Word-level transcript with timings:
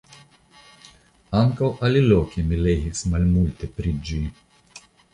Ankaŭ 1.41 1.69
aliloke 1.89 2.47
mi 2.49 2.61
legis 2.65 3.07
malmulte 3.15 3.73
pri 3.79 3.99
ĝi. 4.11 4.27